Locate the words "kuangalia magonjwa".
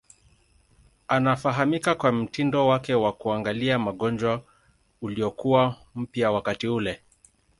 3.13-4.43